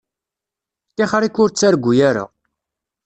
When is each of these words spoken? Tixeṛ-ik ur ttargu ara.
Tixeṛ-ik 0.95 1.37
ur 1.43 1.49
ttargu 1.49 1.91
ara. 2.09 2.25